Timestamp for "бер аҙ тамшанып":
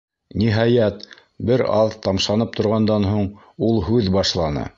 1.49-2.57